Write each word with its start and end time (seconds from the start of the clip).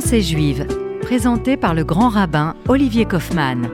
Pensée 0.00 0.22
juive, 0.22 0.64
présenté 1.02 1.56
par 1.56 1.74
le 1.74 1.82
grand 1.82 2.08
rabbin 2.08 2.54
Olivier 2.68 3.04
Kaufmann. 3.04 3.68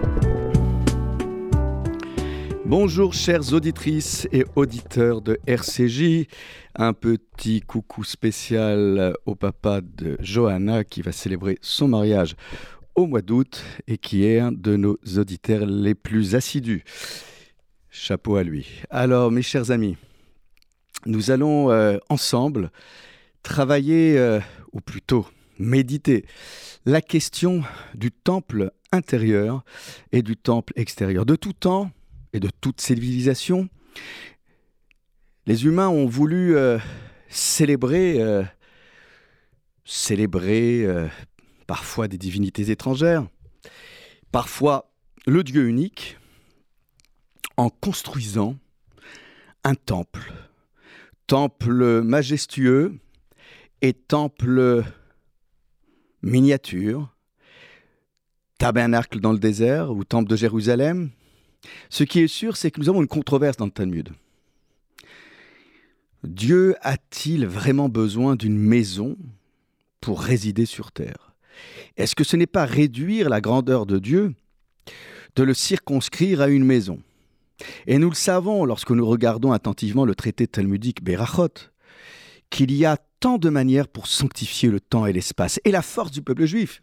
Bonjour 2.64 3.12
chères 3.12 3.52
auditrices 3.52 4.26
et 4.32 4.46
auditeurs 4.56 5.20
de 5.20 5.38
RCJ. 5.46 6.26
Un 6.76 6.94
petit 6.94 7.60
coucou 7.60 8.04
spécial 8.04 9.14
au 9.26 9.34
papa 9.34 9.82
de 9.82 10.16
Johanna 10.18 10.82
qui 10.82 11.02
va 11.02 11.12
célébrer 11.12 11.58
son 11.60 11.88
mariage 11.88 12.36
au 12.94 13.06
mois 13.06 13.20
d'août 13.20 13.62
et 13.86 13.98
qui 13.98 14.24
est 14.24 14.38
un 14.38 14.50
de 14.50 14.76
nos 14.76 14.96
auditeurs 15.18 15.66
les 15.66 15.94
plus 15.94 16.34
assidus. 16.34 16.84
Chapeau 17.90 18.36
à 18.36 18.44
lui. 18.44 18.80
Alors 18.88 19.30
mes 19.30 19.42
chers 19.42 19.70
amis, 19.70 19.98
nous 21.04 21.30
allons 21.30 21.70
euh, 21.70 21.98
ensemble 22.08 22.70
travailler, 23.42 24.16
euh, 24.16 24.40
ou 24.72 24.80
plutôt 24.80 25.26
méditer 25.58 26.24
la 26.86 27.00
question 27.00 27.62
du 27.94 28.10
temple 28.10 28.72
intérieur 28.92 29.64
et 30.12 30.22
du 30.22 30.36
temple 30.36 30.72
extérieur. 30.76 31.26
De 31.26 31.36
tout 31.36 31.52
temps 31.52 31.90
et 32.32 32.40
de 32.40 32.50
toute 32.60 32.80
civilisation, 32.80 33.68
les 35.46 35.66
humains 35.66 35.88
ont 35.88 36.06
voulu 36.06 36.56
euh, 36.56 36.78
célébrer, 37.28 38.20
euh, 38.20 38.42
célébrer 39.84 40.84
euh, 40.84 41.06
parfois 41.66 42.08
des 42.08 42.18
divinités 42.18 42.70
étrangères, 42.70 43.26
parfois 44.32 44.90
le 45.26 45.44
Dieu 45.44 45.68
unique, 45.68 46.18
en 47.56 47.70
construisant 47.70 48.56
un 49.62 49.74
temple, 49.74 50.32
temple 51.26 52.02
majestueux 52.02 52.98
et 53.80 53.92
temple 53.92 54.84
miniature, 56.24 57.14
tabernacle 58.58 59.20
dans 59.20 59.32
le 59.32 59.38
désert 59.38 59.90
ou 59.90 60.04
temple 60.04 60.28
de 60.28 60.36
Jérusalem. 60.36 61.10
Ce 61.90 62.04
qui 62.04 62.20
est 62.20 62.28
sûr, 62.28 62.56
c'est 62.56 62.70
que 62.70 62.80
nous 62.80 62.88
avons 62.88 63.02
une 63.02 63.08
controverse 63.08 63.56
dans 63.56 63.66
le 63.66 63.70
Talmud. 63.70 64.10
Dieu 66.22 66.74
a-t-il 66.80 67.46
vraiment 67.46 67.88
besoin 67.88 68.36
d'une 68.36 68.58
maison 68.58 69.16
pour 70.00 70.20
résider 70.20 70.66
sur 70.66 70.92
terre? 70.92 71.34
Est-ce 71.96 72.14
que 72.14 72.24
ce 72.24 72.36
n'est 72.36 72.46
pas 72.46 72.64
réduire 72.64 73.28
la 73.28 73.40
grandeur 73.40 73.86
de 73.86 73.98
Dieu 73.98 74.34
de 75.36 75.42
le 75.42 75.54
circonscrire 75.54 76.40
à 76.40 76.48
une 76.48 76.64
maison? 76.64 77.00
Et 77.86 77.98
nous 77.98 78.08
le 78.08 78.14
savons 78.14 78.64
lorsque 78.64 78.90
nous 78.90 79.06
regardons 79.06 79.52
attentivement 79.52 80.04
le 80.04 80.14
traité 80.14 80.46
talmudique 80.46 81.04
Berachot, 81.04 81.70
qu'il 82.50 82.72
y 82.72 82.84
a 82.84 82.96
de 83.24 83.48
manières 83.48 83.88
pour 83.88 84.06
sanctifier 84.06 84.68
le 84.68 84.80
temps 84.80 85.06
et 85.06 85.12
l'espace. 85.12 85.58
Et 85.64 85.70
la 85.70 85.82
force 85.82 86.10
du 86.10 86.22
peuple 86.22 86.44
juif, 86.44 86.82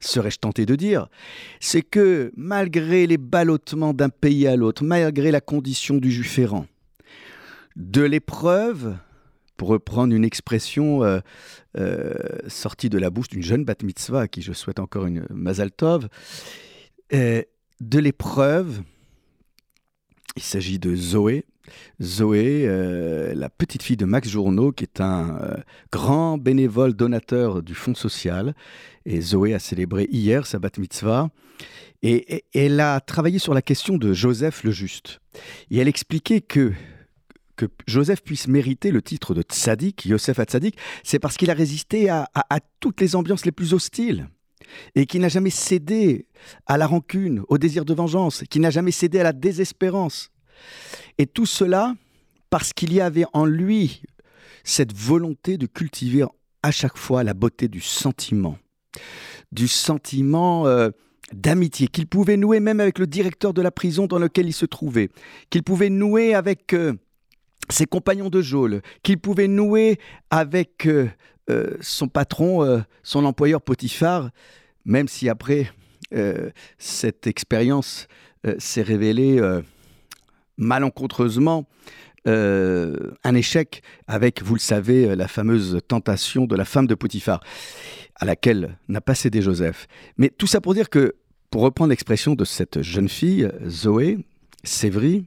serais-je 0.00 0.38
tenté 0.38 0.66
de 0.66 0.74
dire, 0.74 1.08
c'est 1.60 1.82
que 1.82 2.32
malgré 2.36 3.06
les 3.06 3.18
ballottements 3.18 3.94
d'un 3.94 4.08
pays 4.08 4.46
à 4.46 4.56
l'autre, 4.56 4.82
malgré 4.84 5.30
la 5.30 5.40
condition 5.40 5.96
du 5.96 6.10
juif 6.10 6.38
errant, 6.38 6.66
de 7.76 8.02
l'épreuve, 8.02 8.96
pour 9.56 9.68
reprendre 9.68 10.14
une 10.14 10.24
expression 10.24 11.04
euh, 11.04 11.20
euh, 11.78 12.12
sortie 12.48 12.90
de 12.90 12.98
la 12.98 13.10
bouche 13.10 13.28
d'une 13.28 13.42
jeune 13.42 13.64
bat 13.64 13.76
mitzvah, 13.82 14.22
à 14.22 14.28
qui 14.28 14.42
je 14.42 14.52
souhaite 14.52 14.80
encore 14.80 15.06
une 15.06 15.24
mazal 15.30 15.70
tov, 15.70 16.08
euh, 17.14 17.42
de 17.80 17.98
l'épreuve, 17.98 18.82
il 20.36 20.42
s'agit 20.42 20.78
de 20.78 20.94
Zoé, 20.96 21.44
Zoé, 22.00 22.64
euh, 22.66 23.34
la 23.34 23.48
petite 23.48 23.82
fille 23.82 23.96
de 23.96 24.04
Max 24.04 24.28
Journeau, 24.28 24.72
qui 24.72 24.84
est 24.84 25.00
un 25.00 25.38
euh, 25.40 25.56
grand 25.90 26.38
bénévole 26.38 26.94
donateur 26.94 27.62
du 27.62 27.74
Fonds 27.74 27.94
social. 27.94 28.54
Et 29.04 29.20
Zoé 29.20 29.54
a 29.54 29.58
célébré 29.58 30.08
hier 30.10 30.46
sa 30.46 30.58
bat 30.58 30.70
mitzvah. 30.78 31.28
Et, 32.02 32.44
elle 32.52 32.80
a 32.80 33.00
travaillé 33.00 33.38
sur 33.38 33.54
la 33.54 33.62
question 33.62 33.96
de 33.96 34.12
Joseph 34.12 34.64
le 34.64 34.72
Juste. 34.72 35.20
Et 35.70 35.78
elle 35.78 35.88
expliquait 35.88 36.40
que 36.40 36.72
que 37.54 37.66
Joseph 37.86 38.22
puisse 38.22 38.48
mériter 38.48 38.90
le 38.90 39.02
titre 39.02 39.34
de 39.34 39.42
tzaddik, 39.42 40.06
Yosef 40.06 40.38
à 40.38 40.44
tzaddik, 40.44 40.76
c'est 41.04 41.18
parce 41.18 41.36
qu'il 41.36 41.50
a 41.50 41.54
résisté 41.54 42.08
à, 42.08 42.26
à, 42.34 42.60
toutes 42.80 42.98
les 43.00 43.14
ambiances 43.14 43.44
les 43.44 43.52
plus 43.52 43.74
hostiles 43.74 44.26
et 44.94 45.04
qui 45.04 45.18
n'a 45.18 45.28
jamais 45.28 45.50
cédé 45.50 46.26
à 46.66 46.78
la 46.78 46.86
rancune, 46.86 47.42
au 47.48 47.58
désir 47.58 47.84
de 47.84 47.92
vengeance, 47.92 48.42
qui 48.48 48.58
n'a 48.58 48.70
jamais 48.70 48.90
cédé 48.90 49.20
à 49.20 49.22
la 49.22 49.34
désespérance. 49.34 50.31
Et 51.18 51.26
tout 51.26 51.46
cela 51.46 51.94
parce 52.50 52.74
qu'il 52.74 52.92
y 52.92 53.00
avait 53.00 53.24
en 53.32 53.46
lui 53.46 54.02
cette 54.64 54.94
volonté 54.94 55.56
de 55.56 55.66
cultiver 55.66 56.24
à 56.62 56.70
chaque 56.70 56.96
fois 56.96 57.24
la 57.24 57.34
beauté 57.34 57.68
du 57.68 57.80
sentiment, 57.80 58.58
du 59.50 59.68
sentiment 59.68 60.66
euh, 60.66 60.90
d'amitié 61.32 61.88
qu'il 61.88 62.06
pouvait 62.06 62.36
nouer 62.36 62.60
même 62.60 62.80
avec 62.80 62.98
le 62.98 63.06
directeur 63.06 63.54
de 63.54 63.62
la 63.62 63.70
prison 63.70 64.06
dans 64.06 64.18
lequel 64.18 64.46
il 64.46 64.52
se 64.52 64.66
trouvait, 64.66 65.08
qu'il 65.50 65.62
pouvait 65.62 65.90
nouer 65.90 66.34
avec 66.34 66.74
euh, 66.74 66.92
ses 67.70 67.86
compagnons 67.86 68.28
de 68.28 68.42
geôle, 68.42 68.82
qu'il 69.02 69.18
pouvait 69.18 69.48
nouer 69.48 69.98
avec 70.30 70.86
euh, 70.86 71.08
son 71.80 72.08
patron, 72.08 72.82
son 73.02 73.24
employeur 73.24 73.60
Potiphar, 73.60 74.30
même 74.84 75.08
si 75.08 75.28
après 75.28 75.70
cette 76.78 77.26
expérience 77.26 78.06
s'est 78.58 78.82
révélée 78.82 79.40
malencontreusement 80.56 81.66
euh, 82.28 83.10
un 83.24 83.34
échec 83.34 83.82
avec, 84.06 84.42
vous 84.42 84.54
le 84.54 84.60
savez, 84.60 85.08
euh, 85.08 85.16
la 85.16 85.26
fameuse 85.26 85.80
tentation 85.88 86.44
de 86.44 86.54
la 86.54 86.64
femme 86.64 86.86
de 86.86 86.94
Potiphar, 86.94 87.40
à 88.14 88.24
laquelle 88.24 88.78
n'a 88.88 89.00
pas 89.00 89.16
cédé 89.16 89.42
Joseph. 89.42 89.88
Mais 90.18 90.28
tout 90.28 90.46
ça 90.46 90.60
pour 90.60 90.74
dire 90.74 90.88
que, 90.88 91.16
pour 91.50 91.62
reprendre 91.62 91.90
l'expression 91.90 92.34
de 92.34 92.44
cette 92.44 92.80
jeune 92.82 93.08
fille, 93.08 93.50
Zoé, 93.66 94.18
Sévry, 94.62 95.26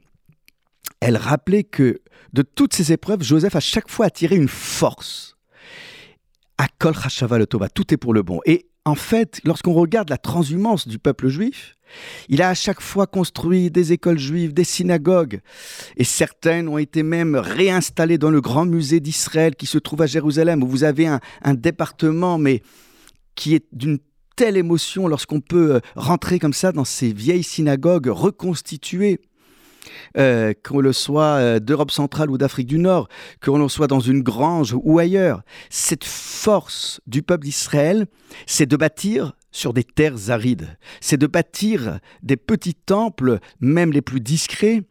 elle 1.00 1.18
rappelait 1.18 1.64
que 1.64 2.00
de 2.32 2.42
toutes 2.42 2.72
ces 2.72 2.92
épreuves, 2.92 3.22
Joseph 3.22 3.56
a 3.56 3.60
chaque 3.60 3.90
fois 3.90 4.06
attiré 4.06 4.36
une 4.36 4.48
force. 4.48 5.36
À 6.58 6.68
Kol 6.78 6.94
le 6.94 7.68
tout 7.68 7.92
est 7.92 7.98
pour 7.98 8.14
le 8.14 8.22
bon. 8.22 8.40
Et 8.46 8.66
en 8.86 8.94
fait, 8.94 9.40
lorsqu'on 9.44 9.72
regarde 9.72 10.08
la 10.10 10.16
transhumance 10.16 10.86
du 10.86 11.00
peuple 11.00 11.26
juif, 11.26 11.76
il 12.28 12.40
a 12.40 12.50
à 12.50 12.54
chaque 12.54 12.80
fois 12.80 13.08
construit 13.08 13.68
des 13.68 13.92
écoles 13.92 14.18
juives, 14.18 14.54
des 14.54 14.62
synagogues, 14.62 15.40
et 15.96 16.04
certaines 16.04 16.68
ont 16.68 16.78
été 16.78 17.02
même 17.02 17.34
réinstallées 17.34 18.16
dans 18.16 18.30
le 18.30 18.40
grand 18.40 18.64
musée 18.64 19.00
d'Israël 19.00 19.56
qui 19.56 19.66
se 19.66 19.78
trouve 19.78 20.02
à 20.02 20.06
Jérusalem, 20.06 20.62
où 20.62 20.68
vous 20.68 20.84
avez 20.84 21.08
un, 21.08 21.20
département, 21.54 22.38
mais 22.38 22.62
qui 23.34 23.56
est 23.56 23.66
d'une 23.72 23.98
telle 24.36 24.56
émotion 24.56 25.08
lorsqu'on 25.08 25.40
peut 25.40 25.74
euh, 25.74 25.80
rentrer 25.96 26.38
comme 26.38 26.52
ça 26.52 26.70
dans 26.70 26.84
ces 26.84 27.12
vieilles 27.12 27.42
synagogues 27.42 28.06
reconstituées. 28.06 29.20
Euh, 30.16 30.54
qu'on 30.62 30.80
le 30.80 30.92
soit 30.92 31.36
euh, 31.36 31.58
d'Europe 31.58 31.90
centrale 31.90 32.30
ou 32.30 32.38
d'Afrique 32.38 32.66
du 32.66 32.78
Nord, 32.78 33.08
qu'on 33.42 33.58
le 33.58 33.68
soit 33.68 33.86
dans 33.86 34.00
une 34.00 34.22
grange 34.22 34.74
ou 34.82 34.98
ailleurs. 34.98 35.42
Cette 35.70 36.04
force 36.04 37.00
du 37.06 37.22
peuple 37.22 37.44
d'Israël, 37.44 38.06
c'est 38.46 38.66
de 38.66 38.76
bâtir 38.76 39.34
sur 39.52 39.72
des 39.72 39.84
terres 39.84 40.30
arides, 40.30 40.76
c'est 41.00 41.16
de 41.16 41.26
bâtir 41.26 42.00
des 42.22 42.36
petits 42.36 42.74
temples, 42.74 43.38
même 43.60 43.92
les 43.92 44.02
plus 44.02 44.20
discrets. 44.20 44.82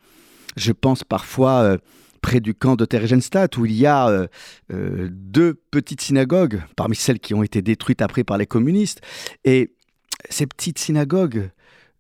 Je 0.57 0.72
pense 0.72 1.03
parfois 1.03 1.61
euh, 1.61 1.78
près 2.22 2.39
du 2.39 2.53
camp 2.53 2.75
de 2.75 2.85
Theresienstadt, 2.85 3.57
où 3.57 3.66
il 3.66 3.73
y 3.73 3.85
a 3.85 4.28
deux 4.72 5.53
petites 5.69 6.01
synagogues, 6.01 6.63
parmi 6.75 6.95
celles 6.95 7.19
qui 7.19 7.35
ont 7.35 7.44
été 7.44 7.61
détruites 7.61 8.01
après 8.01 8.23
par 8.23 8.39
les 8.39 8.47
communistes. 8.47 9.01
Et 9.44 9.75
ces 10.31 10.47
petites 10.47 10.79
synagogues 10.79 11.51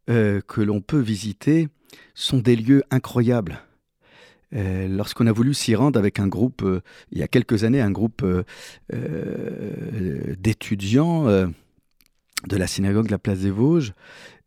que 0.07 0.61
l'on 0.61 0.81
peut 0.81 0.99
visiter, 0.99 1.69
sont 2.13 2.39
des 2.39 2.55
lieux 2.55 2.83
incroyables. 2.91 3.61
Euh, 4.55 4.87
lorsqu'on 4.87 5.27
a 5.27 5.31
voulu 5.31 5.53
s'y 5.53 5.75
rendre 5.75 5.99
avec 5.99 6.19
un 6.19 6.27
groupe, 6.27 6.61
euh, 6.63 6.81
il 7.11 7.17
y 7.17 7.23
a 7.23 7.27
quelques 7.27 7.63
années, 7.63 7.81
un 7.81 7.91
groupe 7.91 8.23
euh, 8.23 8.43
d'étudiants 10.39 11.25
de 11.25 12.57
la 12.57 12.67
synagogue 12.67 13.07
de 13.07 13.11
la 13.11 13.17
place 13.17 13.39
des 13.39 13.51
Vosges, 13.51 13.93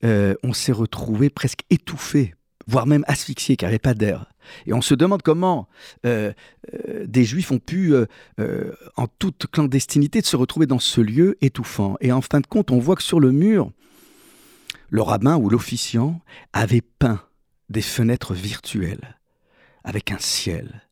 on 0.02 0.52
s'est 0.52 0.72
retrouvé 0.72 1.30
presque 1.30 1.62
étouffé, 1.70 2.34
voire 2.66 2.86
même 2.86 3.04
asphyxié, 3.08 3.56
car 3.56 3.68
il 3.68 3.72
n'y 3.72 3.74
avait 3.74 3.78
pas 3.78 3.94
d'air. 3.94 4.26
Et 4.66 4.72
on 4.72 4.80
se 4.80 4.94
demande 4.94 5.22
comment 5.22 5.68
des 6.04 7.24
juifs 7.24 7.50
ont 7.50 7.58
pu, 7.58 7.94
en 8.96 9.06
toute 9.18 9.46
clandestinité, 9.50 10.20
de 10.20 10.26
se 10.26 10.36
retrouver 10.36 10.66
dans 10.66 10.78
ce 10.78 11.00
lieu 11.00 11.36
étouffant. 11.40 11.96
Et 12.00 12.12
en 12.12 12.20
fin 12.20 12.40
de 12.40 12.46
compte, 12.46 12.70
on 12.70 12.78
voit 12.78 12.96
que 12.96 13.02
sur 13.02 13.20
le 13.20 13.32
mur, 13.32 13.72
le 14.90 15.02
rabbin 15.02 15.36
ou 15.36 15.50
l'officiant 15.50 16.20
avait 16.52 16.82
peint 16.82 17.20
des 17.68 17.82
fenêtres 17.82 18.34
virtuelles, 18.34 19.18
avec 19.84 20.12
un 20.12 20.18
ciel, 20.18 20.88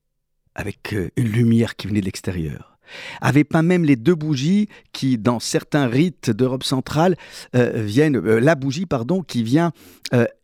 avec 0.54 0.94
euh, 0.94 1.10
une 1.16 1.28
lumière 1.28 1.76
qui 1.76 1.86
venait 1.86 2.00
de 2.00 2.06
l'extérieur, 2.06 2.78
avait 3.20 3.44
pas 3.44 3.62
même 3.62 3.84
les 3.84 3.96
deux 3.96 4.14
bougies 4.14 4.68
qui, 4.92 5.18
dans 5.18 5.40
certains 5.40 5.86
rites 5.86 6.30
d'Europe 6.30 6.64
centrale, 6.64 7.16
euh, 7.54 7.82
viennent, 7.82 8.16
euh, 8.16 8.38
la 8.38 8.54
bougie, 8.54 8.86
pardon, 8.86 9.22
qui 9.22 9.42
vient 9.42 9.72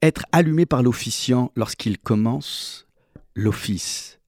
être 0.02 0.26
allumée 0.32 0.67
par 0.67 0.82
l'officiant 0.82 1.52
lorsqu'il 1.55 1.96
commence 1.96 2.88
l'office. 3.37 4.19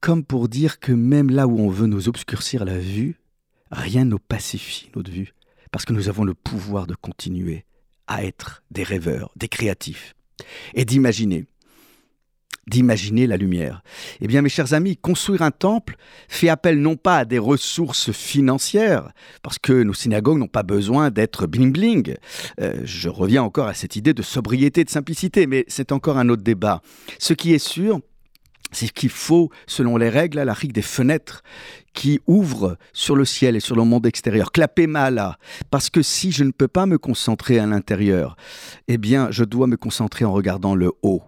Comme 0.00 0.24
pour 0.24 0.48
dire 0.48 0.78
que 0.78 0.92
même 0.92 1.30
là 1.30 1.48
où 1.48 1.58
on 1.58 1.68
veut 1.68 1.88
nous 1.88 2.08
obscurcir 2.08 2.64
la 2.64 2.78
vue, 2.78 3.16
rien 3.72 4.04
ne 4.04 4.14
pacifie 4.16 4.88
notre 4.94 5.10
vue, 5.10 5.34
parce 5.72 5.84
que 5.84 5.92
nous 5.92 6.08
avons 6.08 6.22
le 6.22 6.34
pouvoir 6.34 6.86
de 6.86 6.94
continuer 6.94 7.64
à 8.06 8.24
être 8.24 8.62
des 8.70 8.84
rêveurs, 8.84 9.32
des 9.34 9.48
créatifs, 9.48 10.14
et 10.74 10.84
d'imaginer 10.84 11.46
d'imaginer 12.68 13.26
la 13.26 13.36
lumière. 13.36 13.82
Eh 14.20 14.26
bien, 14.26 14.42
mes 14.42 14.48
chers 14.48 14.72
amis, 14.72 14.96
construire 14.96 15.42
un 15.42 15.50
temple 15.50 15.96
fait 16.28 16.48
appel 16.48 16.80
non 16.80 16.96
pas 16.96 17.18
à 17.18 17.24
des 17.24 17.38
ressources 17.38 18.12
financières, 18.12 19.12
parce 19.42 19.58
que 19.58 19.82
nos 19.82 19.94
synagogues 19.94 20.38
n'ont 20.38 20.46
pas 20.46 20.62
besoin 20.62 21.10
d'être 21.10 21.46
bling-bling. 21.46 22.16
Euh, 22.60 22.80
je 22.84 23.08
reviens 23.08 23.42
encore 23.42 23.66
à 23.66 23.74
cette 23.74 23.96
idée 23.96 24.14
de 24.14 24.22
sobriété, 24.22 24.84
de 24.84 24.90
simplicité, 24.90 25.46
mais 25.46 25.64
c'est 25.68 25.92
encore 25.92 26.18
un 26.18 26.28
autre 26.28 26.42
débat. 26.42 26.82
Ce 27.18 27.34
qui 27.34 27.52
est 27.52 27.58
sûr, 27.58 28.00
c'est 28.70 28.90
qu'il 28.90 29.10
faut, 29.10 29.50
selon 29.66 29.96
les 29.96 30.08
règles, 30.08 30.38
à 30.38 30.44
la 30.44 30.54
rigue 30.54 30.72
des 30.72 30.82
fenêtres 30.82 31.42
qui 31.92 32.20
ouvrent 32.26 32.78
sur 32.92 33.16
le 33.16 33.24
ciel 33.24 33.56
et 33.56 33.60
sur 33.60 33.76
le 33.76 33.84
monde 33.84 34.06
extérieur. 34.06 34.52
Clapez 34.52 34.86
là, 34.86 35.36
parce 35.70 35.90
que 35.90 36.02
si 36.02 36.32
je 36.32 36.44
ne 36.44 36.52
peux 36.52 36.68
pas 36.68 36.86
me 36.86 36.98
concentrer 36.98 37.58
à 37.58 37.66
l'intérieur, 37.66 38.36
eh 38.88 38.98
bien, 38.98 39.28
je 39.30 39.44
dois 39.44 39.66
me 39.66 39.76
concentrer 39.76 40.24
en 40.24 40.32
regardant 40.32 40.74
le 40.74 40.92
haut 41.02 41.22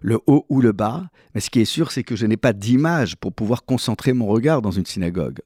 le 0.00 0.20
haut 0.26 0.46
ou 0.48 0.60
le 0.60 0.72
bas, 0.72 1.08
mais 1.34 1.40
ce 1.40 1.50
qui 1.50 1.60
est 1.60 1.64
sûr, 1.64 1.90
c'est 1.90 2.02
que 2.02 2.16
je 2.16 2.26
n'ai 2.26 2.36
pas 2.36 2.52
d'image 2.52 3.16
pour 3.16 3.32
pouvoir 3.32 3.64
concentrer 3.64 4.12
mon 4.12 4.26
regard 4.26 4.62
dans 4.62 4.70
une 4.70 4.86
synagogue, 4.86 5.40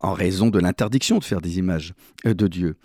en 0.00 0.12
raison 0.12 0.48
de 0.48 0.58
l'interdiction 0.58 1.18
de 1.18 1.24
faire 1.24 1.40
des 1.40 1.58
images 1.58 1.94
euh, 2.26 2.34
de 2.34 2.46
Dieu. 2.46 2.76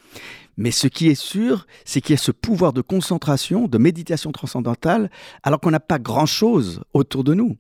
Mais 0.58 0.72
ce 0.72 0.88
qui 0.88 1.08
est 1.08 1.16
sûr, 1.16 1.66
c'est 1.86 2.02
qu'il 2.02 2.14
y 2.14 2.20
a 2.20 2.22
ce 2.22 2.32
pouvoir 2.32 2.74
de 2.74 2.82
concentration, 2.82 3.68
de 3.68 3.78
méditation 3.78 4.32
transcendantale, 4.32 5.10
alors 5.44 5.60
qu'on 5.60 5.72
n'a 5.72 5.80
pas 5.80 6.00
grand-chose 6.00 6.82
autour 6.94 7.24
de 7.24 7.34
nous. 7.34 7.58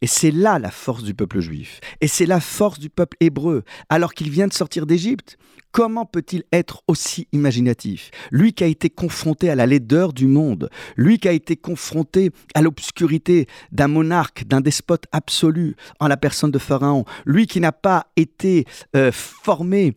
Et 0.00 0.06
c'est 0.06 0.30
là 0.30 0.58
la 0.58 0.70
force 0.70 1.02
du 1.02 1.14
peuple 1.14 1.40
juif. 1.40 1.80
Et 2.00 2.08
c'est 2.08 2.26
la 2.26 2.40
force 2.40 2.78
du 2.78 2.90
peuple 2.90 3.16
hébreu. 3.20 3.64
Alors 3.88 4.14
qu'il 4.14 4.30
vient 4.30 4.48
de 4.48 4.52
sortir 4.52 4.86
d'Égypte, 4.86 5.36
comment 5.72 6.06
peut-il 6.06 6.44
être 6.52 6.82
aussi 6.86 7.28
imaginatif? 7.32 8.10
Lui 8.30 8.52
qui 8.52 8.64
a 8.64 8.68
été 8.68 8.90
confronté 8.90 9.50
à 9.50 9.54
la 9.54 9.66
laideur 9.66 10.12
du 10.12 10.26
monde, 10.26 10.70
lui 10.96 11.18
qui 11.18 11.28
a 11.28 11.32
été 11.32 11.56
confronté 11.56 12.30
à 12.54 12.62
l'obscurité 12.62 13.46
d'un 13.72 13.88
monarque, 13.88 14.44
d'un 14.46 14.60
despote 14.60 15.04
absolu 15.12 15.76
en 16.00 16.08
la 16.08 16.16
personne 16.16 16.50
de 16.50 16.58
Pharaon, 16.58 17.04
lui 17.26 17.46
qui 17.46 17.60
n'a 17.60 17.72
pas 17.72 18.06
été 18.16 18.64
euh, 18.94 19.10
formé 19.12 19.96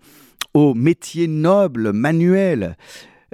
au 0.54 0.74
métier 0.74 1.28
noble, 1.28 1.94
manuel, 1.94 2.76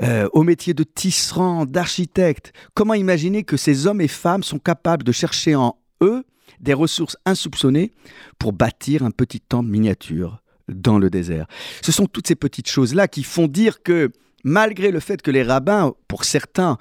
euh, 0.01 0.27
au 0.33 0.43
métier 0.43 0.73
de 0.73 0.83
tisserand, 0.83 1.65
d'architecte. 1.65 2.51
Comment 2.73 2.95
imaginer 2.95 3.43
que 3.43 3.57
ces 3.57 3.87
hommes 3.87 4.01
et 4.01 4.07
femmes 4.07 4.43
sont 4.43 4.59
capables 4.59 5.03
de 5.03 5.11
chercher 5.11 5.55
en 5.55 5.77
eux 6.01 6.25
des 6.59 6.73
ressources 6.73 7.17
insoupçonnées 7.25 7.91
pour 8.39 8.53
bâtir 8.53 9.03
un 9.03 9.11
petit 9.11 9.39
temple 9.39 9.69
miniature 9.69 10.41
dans 10.67 10.97
le 10.97 11.09
désert. 11.09 11.47
Ce 11.81 11.91
sont 11.91 12.05
toutes 12.05 12.27
ces 12.27 12.35
petites 12.35 12.69
choses-là 12.69 13.07
qui 13.07 13.23
font 13.23 13.47
dire 13.47 13.83
que 13.83 14.11
malgré 14.43 14.91
le 14.91 14.99
fait 14.99 15.21
que 15.21 15.31
les 15.31 15.43
rabbins, 15.43 15.93
pour 16.07 16.23
certains, 16.23 16.77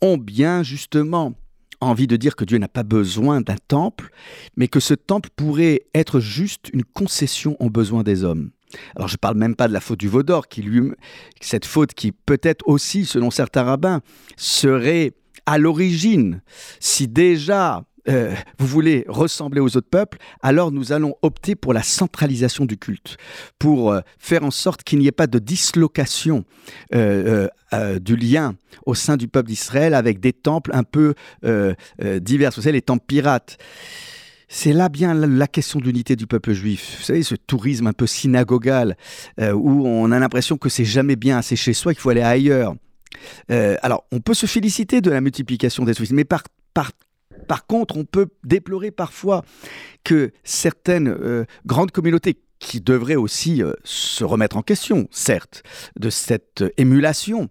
ont 0.00 0.18
bien 0.18 0.62
justement 0.62 1.34
envie 1.80 2.06
de 2.06 2.16
dire 2.16 2.36
que 2.36 2.44
Dieu 2.44 2.58
n'a 2.58 2.68
pas 2.68 2.82
besoin 2.82 3.40
d'un 3.40 3.56
temple, 3.68 4.10
mais 4.56 4.68
que 4.68 4.80
ce 4.80 4.94
temple 4.94 5.30
pourrait 5.36 5.82
être 5.94 6.20
juste 6.20 6.70
une 6.72 6.84
concession 6.84 7.56
aux 7.60 7.70
besoins 7.70 8.02
des 8.02 8.24
hommes. 8.24 8.50
Alors 8.96 9.08
je 9.08 9.14
ne 9.14 9.18
parle 9.18 9.36
même 9.36 9.54
pas 9.54 9.68
de 9.68 9.72
la 9.72 9.80
faute 9.80 10.00
du 10.00 10.08
Vaudor, 10.08 10.48
qui 10.48 10.62
lui, 10.62 10.90
cette 11.40 11.66
faute 11.66 11.94
qui 11.94 12.12
peut-être 12.12 12.66
aussi, 12.66 13.04
selon 13.04 13.30
certains 13.30 13.62
rabbins, 13.62 14.00
serait 14.36 15.12
à 15.44 15.58
l'origine, 15.58 16.42
si 16.80 17.06
déjà 17.08 17.84
euh, 18.08 18.34
vous 18.58 18.66
voulez 18.66 19.04
ressembler 19.08 19.60
aux 19.60 19.76
autres 19.76 19.88
peuples, 19.90 20.18
alors 20.42 20.70
nous 20.70 20.92
allons 20.92 21.14
opter 21.22 21.54
pour 21.54 21.72
la 21.72 21.82
centralisation 21.82 22.64
du 22.64 22.78
culte, 22.78 23.16
pour 23.58 23.92
euh, 23.92 24.00
faire 24.18 24.44
en 24.44 24.50
sorte 24.50 24.84
qu'il 24.84 24.98
n'y 24.98 25.06
ait 25.06 25.12
pas 25.12 25.26
de 25.26 25.38
dislocation 25.38 26.44
euh, 26.94 27.48
du 28.00 28.16
lien 28.16 28.54
au 28.86 28.94
sein 28.94 29.16
du 29.16 29.28
peuple 29.28 29.48
d'Israël 29.48 29.94
avec 29.94 30.20
des 30.20 30.32
temples 30.32 30.70
un 30.72 30.84
peu 30.84 31.14
divers, 32.20 32.50
vous 32.54 32.62
savez, 32.62 32.72
les 32.72 32.82
temples 32.82 33.04
pirates. 33.06 33.58
C'est 34.48 34.72
là 34.72 34.88
bien 34.88 35.12
la 35.12 35.48
question 35.48 35.80
de 35.80 35.84
l'unité 35.84 36.14
du 36.14 36.26
peuple 36.26 36.52
juif. 36.52 36.96
Vous 36.98 37.04
savez, 37.04 37.22
ce 37.24 37.34
tourisme 37.34 37.88
un 37.88 37.92
peu 37.92 38.06
synagogal, 38.06 38.96
où 39.38 39.86
on 39.86 40.12
a 40.12 40.18
l'impression 40.18 40.56
que 40.56 40.68
c'est 40.68 40.84
jamais 40.84 41.16
bien 41.16 41.38
assez 41.38 41.56
chez 41.56 41.74
soi, 41.74 41.92
qu'il 41.92 42.00
faut 42.00 42.10
aller 42.10 42.22
ailleurs. 42.22 42.74
alors, 43.48 44.06
on 44.12 44.20
peut 44.20 44.34
se 44.34 44.46
féliciter 44.46 45.00
de 45.00 45.10
la 45.10 45.20
multiplication 45.20 45.84
des 45.84 45.94
touristes, 45.94 46.14
mais 46.14 46.24
par, 46.24 46.44
par 46.72 46.92
par 47.46 47.66
contre, 47.66 47.96
on 47.96 48.04
peut 48.04 48.28
déplorer 48.44 48.90
parfois 48.90 49.42
que 50.04 50.32
certaines 50.44 51.08
euh, 51.08 51.44
grandes 51.64 51.90
communautés 51.90 52.38
qui 52.58 52.80
devraient 52.80 53.16
aussi 53.16 53.62
euh, 53.62 53.72
se 53.84 54.24
remettre 54.24 54.56
en 54.56 54.62
question, 54.62 55.08
certes, 55.10 55.62
de 55.98 56.10
cette 56.10 56.64
émulation 56.76 57.48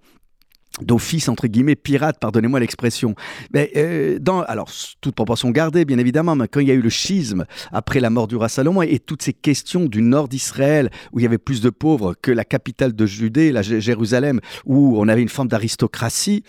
d'office 0.81 1.29
entre 1.29 1.47
guillemets 1.47 1.75
pirate, 1.75 2.17
pardonnez-moi 2.19 2.59
l'expression. 2.59 3.15
Mais 3.53 3.71
euh, 3.75 4.19
dans 4.19 4.41
alors 4.41 4.69
toute 5.01 5.15
proportion 5.15 5.51
gardée 5.51 5.85
bien 5.85 5.97
évidemment, 5.97 6.35
mais 6.35 6.47
quand 6.47 6.59
il 6.59 6.67
y 6.67 6.71
a 6.71 6.73
eu 6.73 6.81
le 6.81 6.89
schisme 6.89 7.45
après 7.71 7.99
la 7.99 8.09
mort 8.09 8.27
du 8.27 8.35
roi 8.35 8.49
Salomon 8.49 8.81
et, 8.81 8.99
toutes 8.99 9.21
ces 9.21 9.33
questions 9.33 9.85
du 9.85 10.01
nord 10.01 10.27
d'Israël 10.27 10.89
où 11.11 11.19
il 11.19 11.23
y 11.23 11.25
avait 11.25 11.37
plus 11.37 11.61
de 11.61 11.69
pauvres 11.69 12.15
que 12.21 12.31
la 12.31 12.43
capitale 12.43 12.93
de 12.93 13.05
Judée, 13.05 13.51
la 13.51 13.61
Jérusalem, 13.61 14.39
où 14.65 14.99
on 14.99 15.07
avait 15.07 15.21
une 15.21 15.29
forme 15.29 15.47
d'aristocratie 15.47 16.43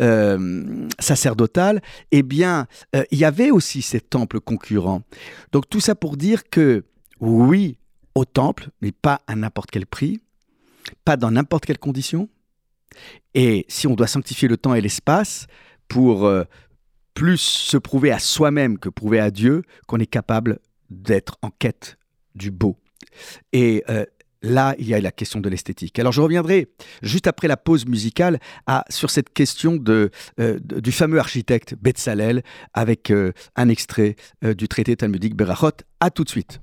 euh, 0.00 0.86
sacerdotale, 0.98 1.80
eh 2.10 2.22
bien 2.22 2.66
euh, 2.94 3.04
il 3.10 3.18
y 3.18 3.24
avait 3.24 3.50
aussi 3.50 3.82
ces 3.82 4.00
temples 4.00 4.40
concurrents. 4.40 5.02
Donc 5.52 5.68
tout 5.68 5.80
ça 5.80 5.94
pour 5.94 6.16
dire 6.16 6.48
que 6.50 6.84
oui 7.20 7.78
au 8.14 8.24
temple, 8.24 8.68
mais 8.82 8.92
pas 8.92 9.20
à 9.26 9.34
n'importe 9.34 9.70
quel 9.70 9.86
prix, 9.86 10.20
pas 11.04 11.16
dans 11.16 11.30
n'importe 11.30 11.64
quelle 11.64 11.78
condition 11.78 12.28
et 13.34 13.64
si 13.68 13.86
on 13.86 13.94
doit 13.94 14.06
sanctifier 14.06 14.48
le 14.48 14.56
temps 14.56 14.74
et 14.74 14.80
l'espace 14.80 15.46
pour 15.88 16.26
euh, 16.26 16.44
plus 17.14 17.40
se 17.40 17.76
prouver 17.76 18.10
à 18.10 18.18
soi-même 18.18 18.78
que 18.78 18.88
prouver 18.88 19.20
à 19.20 19.30
Dieu 19.30 19.62
qu'on 19.86 19.98
est 19.98 20.06
capable 20.06 20.58
d'être 20.90 21.36
en 21.42 21.50
quête 21.50 21.98
du 22.34 22.50
beau. 22.50 22.78
Et 23.52 23.84
euh, 23.90 24.04
là, 24.42 24.74
il 24.78 24.88
y 24.88 24.94
a 24.94 25.00
la 25.00 25.10
question 25.10 25.40
de 25.40 25.48
l'esthétique. 25.48 25.98
Alors 25.98 26.12
je 26.12 26.20
reviendrai 26.20 26.68
juste 27.02 27.26
après 27.26 27.48
la 27.48 27.56
pause 27.56 27.86
musicale 27.86 28.38
sur 28.88 29.10
cette 29.10 29.32
question 29.32 29.76
de, 29.76 30.10
euh, 30.40 30.58
du 30.60 30.92
fameux 30.92 31.18
architecte 31.18 31.74
Betzalel 31.80 32.42
avec 32.72 33.12
un 33.56 33.68
extrait 33.68 34.16
du 34.42 34.68
traité 34.68 34.96
talmudique 34.96 35.36
Berachot. 35.36 35.72
À 36.00 36.10
tout 36.10 36.24
de 36.24 36.30
suite. 36.30 36.60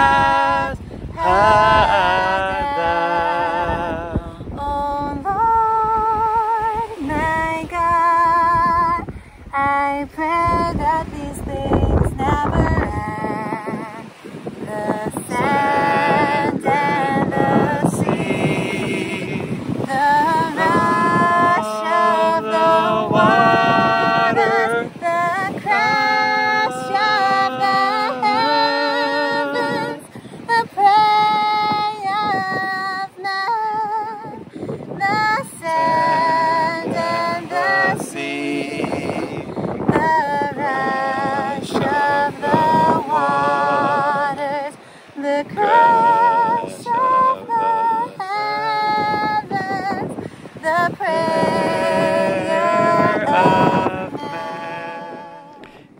Ah. 0.00 1.87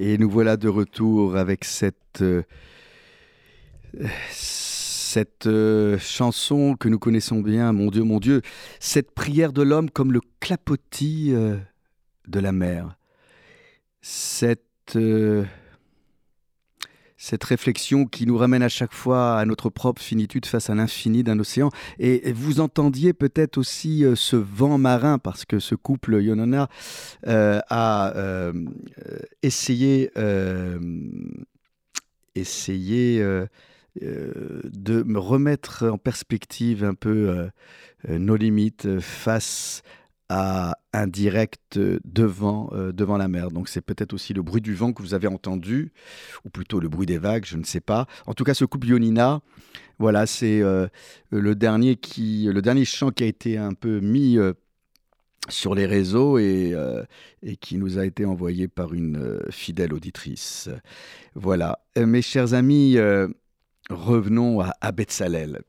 Et 0.08 0.16
nous 0.16 0.30
voilà 0.30 0.56
de 0.56 0.68
retour 0.68 1.36
avec 1.36 1.66
cette, 1.66 2.22
euh, 2.22 2.42
cette 4.30 5.46
euh, 5.46 5.98
chanson 5.98 6.76
que 6.76 6.88
nous 6.88 6.98
connaissons 6.98 7.40
bien, 7.40 7.74
Mon 7.74 7.90
Dieu, 7.90 8.04
mon 8.04 8.18
Dieu, 8.18 8.40
cette 8.80 9.10
prière 9.10 9.52
de 9.52 9.60
l'homme 9.60 9.90
comme 9.90 10.14
le 10.14 10.22
clapotis 10.40 11.34
euh, 11.34 11.58
de 12.26 12.40
la 12.40 12.52
mer. 12.52 12.96
Cette, 14.00 14.96
cette 17.18 17.42
réflexion 17.42 18.06
qui 18.06 18.26
nous 18.26 18.38
ramène 18.38 18.62
à 18.62 18.68
chaque 18.68 18.94
fois 18.94 19.38
à 19.38 19.44
notre 19.44 19.68
propre 19.68 20.00
finitude 20.00 20.46
face 20.46 20.70
à 20.70 20.74
l'infini 20.76 21.24
d'un 21.24 21.38
océan. 21.40 21.70
Et, 21.98 22.32
vous 22.32 22.60
entendiez 22.60 23.12
peut-être 23.12 23.58
aussi 23.58 24.04
euh, 24.04 24.14
ce 24.14 24.36
vent 24.36 24.78
marin, 24.78 25.18
parce 25.18 25.44
que 25.44 25.58
ce 25.58 25.74
couple 25.74 26.22
Yonona 26.22 26.68
euh, 27.26 27.60
a 27.68 28.12
euh, 28.14 28.52
essayé, 29.42 30.10
essayé 32.36 33.20
de 34.00 35.02
me 35.02 35.18
remettre 35.18 35.88
en 35.88 35.98
perspective 35.98 36.84
un 36.84 36.94
peu 36.94 37.48
nos 38.08 38.36
limites 38.36 39.00
face 39.00 39.82
à 40.28 40.76
un 40.92 41.06
direct 41.06 41.76
euh, 41.76 42.00
devant, 42.04 42.70
euh, 42.72 42.92
devant 42.92 43.16
la 43.16 43.28
mer. 43.28 43.50
Donc 43.50 43.68
c'est 43.68 43.80
peut-être 43.80 44.12
aussi 44.12 44.34
le 44.34 44.42
bruit 44.42 44.60
du 44.60 44.74
vent 44.74 44.92
que 44.92 45.02
vous 45.02 45.14
avez 45.14 45.28
entendu, 45.28 45.92
ou 46.44 46.50
plutôt 46.50 46.80
le 46.80 46.88
bruit 46.88 47.06
des 47.06 47.18
vagues, 47.18 47.44
je 47.46 47.56
ne 47.56 47.64
sais 47.64 47.80
pas. 47.80 48.06
En 48.26 48.34
tout 48.34 48.44
cas, 48.44 48.54
ce 48.54 48.64
couple 48.64 48.88
Ionina, 48.88 49.40
voilà, 49.98 50.26
c'est 50.26 50.60
euh, 50.60 50.86
le, 51.30 51.54
dernier 51.54 51.98
le 52.18 52.60
dernier 52.60 52.84
chant 52.84 53.10
qui 53.10 53.24
a 53.24 53.26
été 53.26 53.56
un 53.56 53.72
peu 53.72 54.00
mis 54.00 54.38
sur 55.48 55.74
les 55.74 55.86
réseaux 55.86 56.38
et, 56.38 56.74
et 57.42 57.56
qui 57.56 57.78
nous 57.78 57.98
a 57.98 58.04
été 58.04 58.24
envoyé 58.24 58.68
par 58.68 58.92
une 58.92 59.40
fidèle 59.50 59.94
auditrice. 59.94 60.68
Voilà. 61.34 61.80
Mes 61.96 62.22
chers 62.22 62.54
amis, 62.54 62.96
revenons 63.88 64.60
à, 64.60 64.74
à 64.80 64.92
Betsalel. 64.92 65.62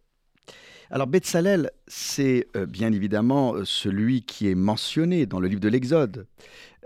Alors 0.92 1.06
Betsalel, 1.06 1.70
c'est 1.88 2.48
euh, 2.56 2.66
bien 2.66 2.92
évidemment 2.92 3.54
euh, 3.54 3.64
celui 3.64 4.24
qui 4.24 4.50
est 4.50 4.56
mentionné 4.56 5.28
dans 5.28 5.40
le 5.40 5.48
livre 5.48 5.62
de 5.62 5.70
l'Exode, 5.70 6.26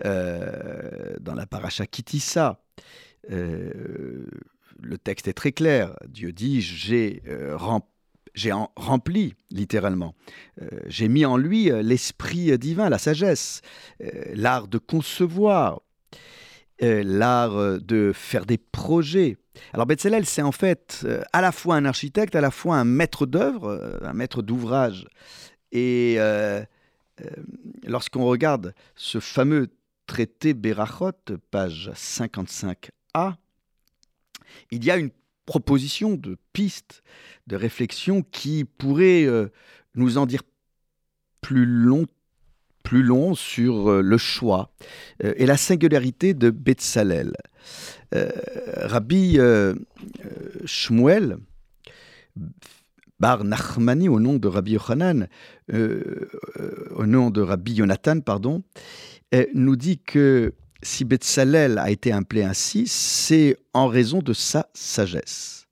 euh, 0.04 1.16
dans 1.22 1.34
la 1.34 1.46
paracha 1.46 1.86
Kitissa. 1.86 2.60
Le 3.30 4.98
texte 5.02 5.30
est 5.30 5.34
très 5.34 5.54
clair. 5.54 5.96
Dieu 6.10 6.34
dit 6.34 6.62
J'ai 6.62 7.22
rempli, 8.76 9.36
littéralement. 9.50 10.14
J'ai 10.88 11.08
mis 11.08 11.24
en 11.24 11.38
lui 11.38 11.72
l'esprit 11.82 12.58
divin, 12.58 12.90
la 12.90 12.98
sagesse, 12.98 13.62
l'art 14.34 14.68
de 14.68 14.78
concevoir, 14.78 15.82
euh, 16.82 17.03
l'art 17.06 17.56
euh, 17.56 17.77
de 17.77 18.12
faire 18.13 18.48
des 18.48 18.58
projets. 18.58 19.38
Alors 19.74 19.86
Betzalel, 19.86 20.25
c'est 20.25 20.42
en 20.42 20.51
fait 20.51 21.01
euh, 21.06 21.22
à 21.32 21.42
la 21.42 21.51
fois 21.51 21.75
un 21.75 21.86
architecte, 21.86 22.36
à 22.36 22.42
la 22.42 22.50
fois 22.50 22.77
un 22.77 22.84
maître 22.84 23.27
d'œuvre, 23.27 24.00
un 24.01 24.13
maître 24.13 24.42
d'ouvrage. 24.42 25.06
Et 25.72 26.18
lorsqu'on 27.84 28.25
regarde 28.25 28.74
ce 28.96 29.20
fameux 29.20 29.70
traité 30.08 30.53
Berachot, 30.53 31.12
page 31.51 31.92
55a, 31.96 33.36
il 34.72 34.84
y 34.84 34.92
a 34.92 34.98
une 34.98 35.12
proposition 35.46 36.15
de 36.15 36.38
piste, 36.53 37.03
de 37.48 37.56
réflexion 37.56 38.24
qui 38.24 38.65
pourrait 38.65 39.27
nous 39.96 40.18
en 40.18 40.25
dire 40.25 40.42
plus 41.42 41.65
long, 41.65 42.06
plus 42.84 43.04
long 43.04 43.34
sur 43.34 43.90
euh, 43.90 44.02
le 44.02 44.18
choix 44.18 44.72
euh, 45.24 45.34
et 45.38 45.46
la 45.46 45.58
singularité 45.58 46.34
de 46.34 46.50
Betsalel. 46.50 47.34
Euh, 48.13 48.30
Rabbi 48.75 49.40
Shmuel, 50.66 51.38
Bar 53.20 53.44
Nachmani 53.44 54.10
au 54.10 54.20
nom 54.20 54.36
de 54.36 54.48
Rabbi 54.48 54.74
Yochanan, 54.74 55.28
euh, 55.74 56.30
euh, 56.60 56.88
au 56.96 57.06
nom 57.06 57.30
de 57.30 57.42
Rabbi 57.42 57.74
Yonatan, 57.74 58.20
pardon, 58.22 58.63
nous 59.56 59.75
dit 59.75 59.98
que 60.00 60.54
si 60.84 61.06
Betsalel 61.06 61.78
a 61.80 61.90
été 61.90 62.12
appelé 62.12 62.44
ainsi, 62.44 62.86
c'est 62.88 63.58
en 63.74 63.88
raison 63.88 64.20
de 64.20 64.34
sa 64.34 64.68
sagesse. 64.74 65.66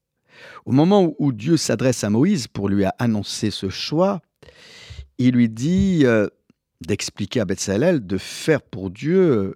Au 0.65 0.72
moment 0.72 1.13
où- 1.20 1.32
Dieu 1.32 1.58
s'adresse 1.58 2.03
à 2.03 2.10
Moïse 2.10 2.48
pour 2.48 2.70
lui 2.70 2.86
annoncer 2.98 3.51
ce 3.51 3.70
choix, 3.70 4.22
il 5.20 5.34
lui 5.36 5.50
dit 5.50 6.06
d'expliquer 6.82 7.40
à 7.40 7.46
Betsalel 7.46 8.06
de 8.06 8.18
faire 8.18 8.62
pour 8.62 8.90
Dieu 8.90 9.56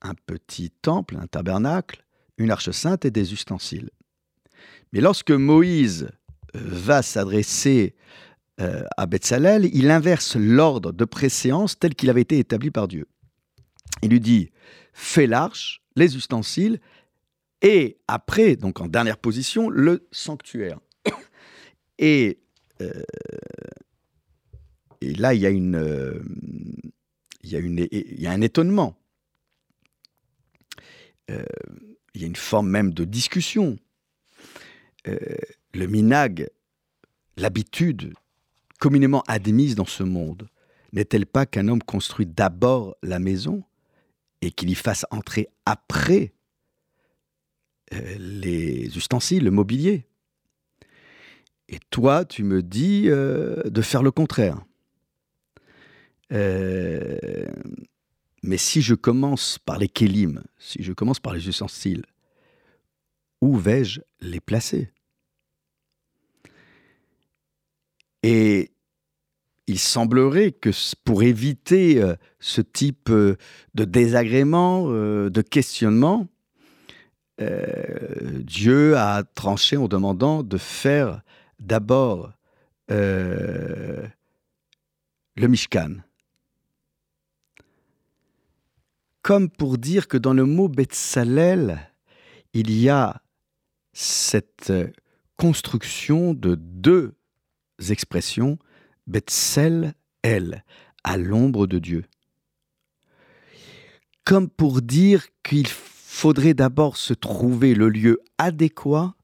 un 0.00 0.14
petit 0.26 0.70
temple, 0.70 1.16
un 1.20 1.26
tabernacle, 1.26 2.04
une 2.38 2.50
arche 2.50 2.70
sainte 2.70 3.04
et 3.04 3.10
des 3.10 3.32
ustensiles. 3.32 3.90
Mais 4.92 5.00
lorsque 5.00 5.30
Moïse 5.30 6.08
euh, 6.54 6.60
va 6.62 7.02
s'adresser 7.02 7.94
euh, 8.60 8.84
à 8.96 9.06
Betsalel, 9.06 9.68
il 9.72 9.90
inverse 9.90 10.36
l'ordre 10.36 10.92
de 10.92 11.04
préséance 11.04 11.78
tel 11.78 11.94
qu'il 11.94 12.10
avait 12.10 12.22
été 12.22 12.38
établi 12.38 12.70
par 12.70 12.88
Dieu. 12.88 13.06
Il 14.02 14.10
lui 14.10 14.20
dit 14.20 14.50
fais 14.92 15.26
l'arche, 15.26 15.82
les 15.96 16.16
ustensiles, 16.16 16.80
et 17.62 17.98
après, 18.06 18.56
donc 18.56 18.80
en 18.80 18.86
dernière 18.86 19.18
position, 19.18 19.68
le 19.68 20.06
sanctuaire. 20.12 20.78
Euh, 22.82 23.02
et 25.00 25.14
là, 25.14 25.34
il 25.34 25.40
y 25.40 25.46
a 28.26 28.30
un 28.30 28.40
étonnement. 28.40 28.96
Euh, 31.30 31.44
il 32.14 32.20
y 32.20 32.24
a 32.24 32.26
une 32.26 32.36
forme 32.36 32.68
même 32.68 32.94
de 32.94 33.04
discussion. 33.04 33.78
Euh, 35.08 35.18
le 35.74 35.86
minag, 35.86 36.48
l'habitude 37.36 38.14
communément 38.78 39.22
admise 39.26 39.74
dans 39.74 39.86
ce 39.86 40.02
monde, 40.02 40.48
n'est-elle 40.92 41.26
pas 41.26 41.46
qu'un 41.46 41.68
homme 41.68 41.82
construit 41.82 42.26
d'abord 42.26 42.96
la 43.02 43.18
maison 43.18 43.64
et 44.40 44.50
qu'il 44.50 44.70
y 44.70 44.74
fasse 44.74 45.04
entrer 45.10 45.48
après 45.64 46.32
euh, 47.92 48.16
les 48.18 48.96
ustensiles, 48.96 49.44
le 49.44 49.50
mobilier? 49.50 50.06
Et 51.68 51.80
toi, 51.90 52.24
tu 52.24 52.44
me 52.44 52.62
dis 52.62 53.06
de 53.06 53.82
faire 53.82 54.04
le 54.04 54.12
contraire. 54.12 54.64
Euh, 56.32 57.46
mais 58.42 58.56
si 58.56 58.82
je 58.82 58.94
commence 58.94 59.58
par 59.58 59.78
les 59.78 59.88
kélim, 59.88 60.42
si 60.58 60.82
je 60.82 60.92
commence 60.92 61.20
par 61.20 61.32
les 61.32 61.48
ustensiles, 61.48 62.04
où 63.40 63.56
vais-je 63.56 64.00
les 64.20 64.40
placer? 64.40 64.90
Et 68.22 68.72
il 69.66 69.78
semblerait 69.78 70.52
que 70.52 70.70
pour 71.04 71.22
éviter 71.22 72.02
euh, 72.02 72.14
ce 72.40 72.60
type 72.60 73.10
euh, 73.10 73.36
de 73.74 73.84
désagrément, 73.84 74.88
de 74.88 75.42
questionnement, 75.42 76.28
Dieu 77.38 78.96
a 78.96 79.22
tranché 79.22 79.76
en 79.76 79.88
demandant 79.88 80.42
de 80.42 80.56
faire 80.56 81.20
d'abord 81.60 82.32
le 82.88 84.08
Mishkan. 85.36 86.05
Comme 89.26 89.50
pour 89.50 89.76
dire 89.76 90.06
que 90.06 90.16
dans 90.16 90.34
le 90.34 90.44
mot 90.44 90.68
Betsalel, 90.68 91.90
il 92.52 92.70
y 92.70 92.88
a 92.88 93.22
cette 93.92 94.70
euh, 94.70 94.86
construction 95.36 96.32
de 96.32 96.54
deux 96.54 97.16
expressions, 97.88 98.56
Betsel, 99.08 99.94
elle, 100.22 100.64
à 101.02 101.16
l'ombre 101.16 101.66
de 101.66 101.80
Dieu. 101.80 102.04
Comme 104.22 104.48
pour 104.48 104.80
dire 104.80 105.26
qu'il 105.42 105.66
faudrait 105.66 106.54
d'abord 106.54 106.96
se 106.96 107.12
trouver 107.12 107.74
le 107.74 107.88
lieu 107.88 108.20
adéquat 108.38 109.16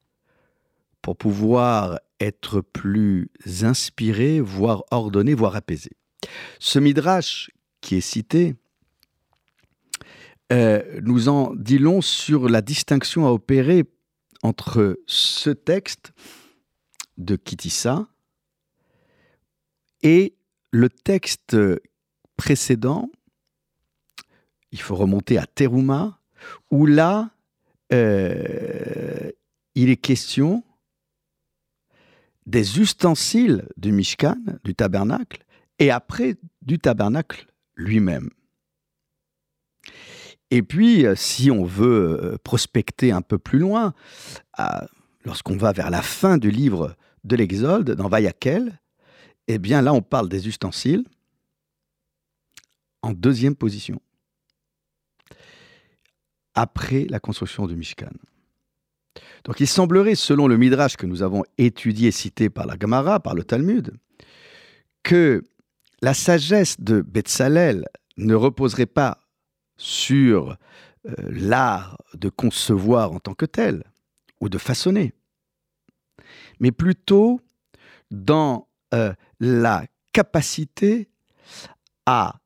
pour 1.01 1.17
pouvoir 1.17 2.01
être 2.19 2.61
plus 2.61 3.31
inspiré, 3.63 4.41
voire 4.41 4.83
ordonné, 4.91 5.35
voire 5.35 5.55
apaisé. 5.55 5.93
Ce 6.59 6.81
midrash 6.81 7.53
qui 7.81 7.95
est 7.95 8.01
cité 8.01 8.57
euh, 10.53 11.01
nous 11.03 11.29
en 11.29 11.55
dit 11.55 11.81
sur 12.01 12.49
la 12.49 12.61
distinction 12.61 13.27
à 13.27 13.31
opérer 13.31 13.85
entre 14.43 15.01
ce 15.07 15.51
texte 15.51 16.13
de 17.17 17.37
Kitissa 17.37 18.07
et 20.03 20.35
le 20.73 20.89
texte 20.89 21.57
précédent, 22.37 23.11
il 24.73 24.81
faut 24.81 24.97
remonter 24.97 25.39
à 25.39 25.47
Teruma, 25.47 26.19
où 26.71 26.87
là, 26.87 27.31
euh, 27.93 29.31
il 29.75 29.91
est 29.91 29.97
question 29.97 30.65
des 32.47 32.81
ustensiles 32.81 33.69
du 33.77 33.93
Mishkan, 33.93 34.37
du 34.65 34.75
tabernacle, 34.75 35.45
et 35.79 35.91
après 35.91 36.37
du 36.63 36.79
tabernacle 36.79 37.47
lui-même. 37.77 38.31
Et 40.55 40.63
puis, 40.63 41.07
euh, 41.07 41.15
si 41.17 41.51
on 41.51 41.65
veut 41.65 42.21
euh, 42.23 42.37
prospecter 42.45 43.11
un 43.11 43.23
peu 43.23 43.39
plus 43.39 43.59
loin, 43.59 43.95
à- 44.53 44.87
lorsqu'on 45.25 45.57
va 45.57 45.73
vers 45.73 45.89
la 45.89 46.03
fin 46.03 46.37
du 46.37 46.51
livre 46.51 46.95
de 47.25 47.37
l'Exode, 47.37 47.93
dans 47.93 48.11
Vayakel, 48.11 48.79
eh 49.49 49.59
bien 49.59 49.81
là, 49.81 49.95
on 49.95 50.03
parle 50.03 50.29
des 50.29 50.49
ustensiles 50.49 51.05
en 53.01 53.13
deuxième 53.13 53.57
position, 53.57 53.99
après 56.55 57.07
la 57.09 57.19
construction 57.19 57.67
du 57.67 57.75
Mishkan. 57.75 58.13
Donc 59.45 59.59
il 59.59 59.67
semblerait, 59.67 60.17
selon 60.17 60.49
le 60.49 60.59
Midrash 60.59 60.99
que 60.99 61.07
nous 61.07 61.23
avons 61.23 61.45
étudié, 61.57 62.11
cité 62.11 62.51
par 62.51 62.67
la 62.67 62.77
Gemara, 62.79 63.21
par 63.21 63.35
le 63.35 63.43
Talmud, 63.43 63.95
que 65.03 65.43
la 66.03 66.13
sagesse 66.13 66.79
de 66.79 67.01
Betsalel 67.01 67.87
ne 68.19 68.35
reposerait 68.35 68.85
pas 68.85 69.22
sur 69.77 70.57
euh, 71.07 71.15
l'art 71.31 71.99
de 72.15 72.29
concevoir 72.29 73.13
en 73.13 73.21
tant 73.21 73.35
que 73.35 73.47
tel, 73.47 73.85
ou 74.41 74.49
de 74.49 74.59
façonner, 74.59 75.15
mais 76.61 76.73
plutôt 76.73 77.41
dans 78.11 78.69
euh, 78.95 79.13
la 79.41 79.87
capacité 80.13 81.09
à 82.07 82.41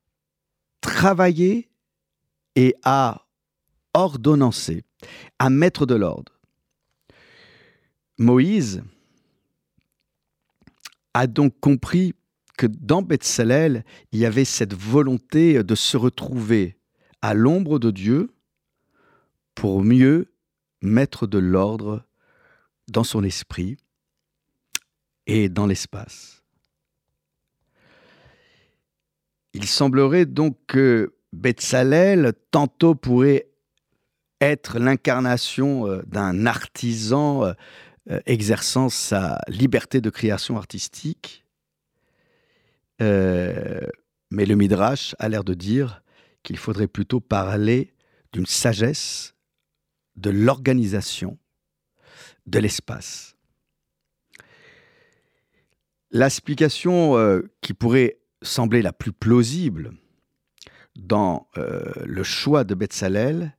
travailler 0.80 1.68
et 2.54 2.74
à 2.84 3.26
ordonnancer, 3.94 4.84
à 5.38 5.50
mettre 5.50 5.86
de 5.86 5.94
l'ordre. 5.94 6.32
Moïse 8.18 8.82
a 11.12 11.26
donc 11.26 11.58
compris 11.60 12.14
que 12.56 12.66
dans 12.66 13.02
Bethsalel, 13.02 13.84
il 14.12 14.18
y 14.20 14.26
avait 14.26 14.44
cette 14.44 14.74
volonté 14.74 15.62
de 15.62 15.74
se 15.74 15.96
retrouver 15.96 16.75
à 17.22 17.34
l'ombre 17.34 17.78
de 17.78 17.90
Dieu 17.90 18.30
pour 19.54 19.82
mieux 19.82 20.32
mettre 20.82 21.26
de 21.26 21.38
l'ordre 21.38 22.04
dans 22.88 23.04
son 23.04 23.24
esprit 23.24 23.76
et 25.26 25.48
dans 25.48 25.66
l'espace. 25.66 26.42
Il 29.54 29.66
semblerait 29.66 30.26
donc 30.26 30.56
que 30.66 31.14
Bethsalel 31.32 32.34
tantôt 32.50 32.94
pourrait 32.94 33.48
être 34.40 34.78
l'incarnation 34.78 35.86
euh, 35.86 36.02
d'un 36.06 36.46
artisan 36.46 37.44
euh, 37.44 37.52
euh, 38.10 38.20
exerçant 38.26 38.88
sa 38.88 39.40
liberté 39.48 40.00
de 40.00 40.10
création 40.10 40.56
artistique, 40.56 41.44
mais 42.98 44.46
le 44.46 44.54
Midrash 44.54 45.14
a 45.18 45.28
l'air 45.28 45.44
de 45.44 45.54
dire 45.54 46.02
qu'il 46.46 46.56
faudrait 46.58 46.86
plutôt 46.86 47.18
parler 47.18 47.92
d'une 48.32 48.46
sagesse 48.46 49.34
de 50.14 50.30
l'organisation 50.30 51.38
de 52.46 52.60
l'espace. 52.60 53.34
L'explication 56.12 57.18
euh, 57.18 57.42
qui 57.62 57.74
pourrait 57.74 58.20
sembler 58.42 58.80
la 58.80 58.92
plus 58.92 59.12
plausible 59.12 59.94
dans 60.94 61.48
euh, 61.58 61.82
le 62.04 62.22
choix 62.22 62.62
de 62.62 62.76
Betsalel 62.76 63.56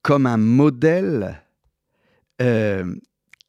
comme 0.00 0.24
un 0.24 0.38
modèle 0.38 1.44
euh, 2.40 2.96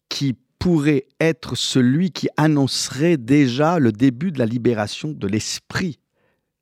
qui 0.10 0.36
pourrait 0.60 1.08
être 1.22 1.56
celui 1.56 2.12
qui 2.12 2.28
annoncerait 2.36 3.16
déjà 3.16 3.80
le 3.80 3.94
début 3.94 4.34
de 4.34 4.40
la 4.40 4.46
libération 4.46 5.14
de 5.14 5.28
l'esprit 5.28 6.00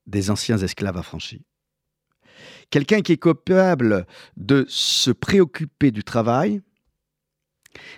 des 0.06 0.30
anciens 0.30 0.60
esclaves 0.60 0.97
affranchis. 0.97 1.41
Quelqu'un 2.69 3.01
qui 3.01 3.13
est 3.13 3.21
capable 3.21 4.05
de 4.38 4.65
se 4.67 5.12
préoccuper 5.12 5.91
du 5.91 6.03
travail, 6.03 6.62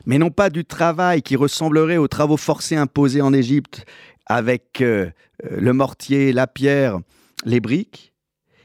mais 0.05 0.17
non 0.17 0.31
pas 0.31 0.49
du 0.49 0.65
travail 0.65 1.21
qui 1.21 1.36
ressemblerait 1.36 1.97
aux 1.97 2.07
travaux 2.07 2.38
forcés 2.38 2.75
imposés 2.75 3.21
en 3.21 3.34
Égypte 3.34 3.86
avec 4.25 4.81
euh, 4.81 5.12
le 5.49 5.73
mortier, 5.73 6.31
la 6.31 6.47
pierre, 6.47 6.99
les 7.45 7.60
briques, 7.60 8.13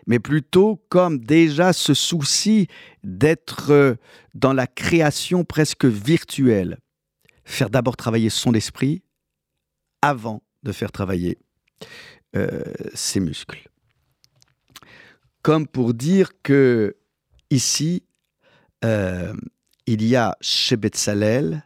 mais 0.06 0.18
plutôt 0.18 0.84
comme 0.88 1.18
déjà 1.18 1.72
ce 1.72 1.94
souci 1.94 2.68
d'être 3.02 3.70
euh, 3.70 3.94
dans 4.34 4.52
la 4.52 4.66
création 4.66 5.44
presque 5.44 5.84
virtuelle. 5.84 6.78
Faire 7.44 7.70
d'abord 7.70 7.96
travailler 7.96 8.30
son 8.30 8.54
esprit 8.54 9.02
avant 10.02 10.42
de 10.62 10.72
faire 10.72 10.92
travailler 10.92 11.38
euh, 12.36 12.62
ses 12.94 13.20
muscles. 13.20 13.68
Comme 15.46 15.68
pour 15.68 15.94
dire 15.94 16.30
que 16.42 16.96
ici, 17.50 18.02
euh, 18.84 19.32
il 19.86 20.02
y 20.02 20.16
a 20.16 20.36
chez 20.40 20.76
Betsalel 20.76 21.62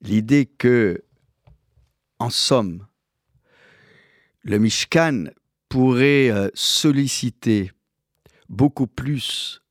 l'idée 0.00 0.46
que, 0.46 1.00
en 2.18 2.28
somme, 2.28 2.84
le 4.42 4.58
Mishkan 4.58 5.26
pourrait 5.68 6.28
euh, 6.30 6.48
solliciter 6.54 7.70
beaucoup 8.48 8.88
plus 8.88 9.62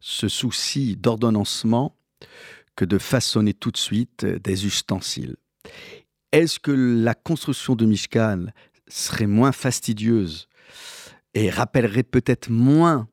ce 0.00 0.26
souci 0.26 0.96
d'ordonnancement 0.96 1.96
que 2.74 2.84
de 2.84 2.98
façonner 2.98 3.54
tout 3.54 3.70
de 3.70 3.76
suite 3.76 4.24
euh, 4.24 4.40
des 4.40 4.66
ustensiles. 4.66 5.36
Est-ce 6.32 6.58
que 6.58 6.72
la 6.72 7.14
construction 7.14 7.76
de 7.76 7.86
Mishkan 7.86 8.46
serait 8.88 9.28
moins 9.28 9.52
fastidieuse 9.52 10.48
et 11.34 11.50
rappellerait 11.50 12.02
peut-être 12.02 12.48
moins 12.48 13.08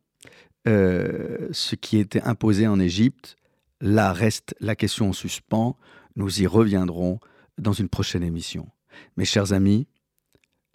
euh, 0.67 1.49
ce 1.51 1.75
qui 1.75 1.97
était 1.97 2.21
imposé 2.21 2.67
en 2.67 2.79
Égypte 2.79 3.35
Là 3.81 4.13
reste 4.13 4.55
la 4.59 4.75
question 4.75 5.09
en 5.09 5.13
suspens. 5.13 5.75
Nous 6.15 6.41
y 6.41 6.47
reviendrons 6.47 7.19
dans 7.57 7.73
une 7.73 7.89
prochaine 7.89 8.23
émission. 8.23 8.69
Mes 9.17 9.25
chers 9.25 9.53
amis, 9.53 9.87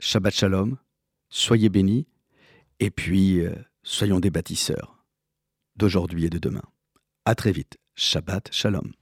Shabbat 0.01 0.35
Shalom, 0.35 0.77
soyez 1.29 1.69
bénis, 1.69 2.09
et 2.81 2.91
puis 2.91 3.41
euh, 3.41 3.55
soyons 3.85 4.19
des 4.19 4.31
bâtisseurs 4.31 5.05
d'aujourd'hui 5.77 6.27
et 6.27 6.31
de 6.31 6.39
demain. 6.39 6.65
À 7.25 7.35
très 7.35 7.53
vite. 7.53 7.79
Shabbat 7.95 8.49
Shalom. 8.53 8.93